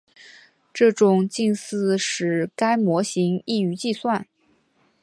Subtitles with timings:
[0.73, 4.27] 这种近似使该模型易于计算。